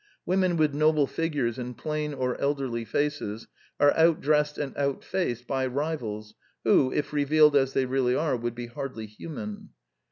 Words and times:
Women 0.25 0.57
with 0.57 0.73
noble 0.73 1.05
figures 1.05 1.59
and 1.59 1.77
plain 1.77 2.11
or 2.15 2.35
elderly 2.41 2.85
faces 2.85 3.45
are 3.79 3.93
outdressed 3.93 4.57
and 4.57 4.75
outfaced 4.75 5.45
by 5.45 5.67
rivals 5.67 6.33
who, 6.63 6.91
if 6.91 7.13
revealed 7.13 7.55
as 7.55 7.73
they 7.73 7.85
really 7.85 8.15
are, 8.15 8.35
would 8.35 8.55
be 8.55 8.65
hardly 8.65 9.05
human. 9.05 9.69